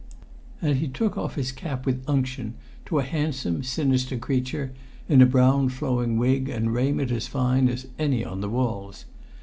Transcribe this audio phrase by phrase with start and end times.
[0.63, 2.55] And he took off his cap with unction
[2.87, 4.71] to a handsome, sinister creature,
[5.07, 9.05] in a brown flowing wig and raiment as fine as any on the walls.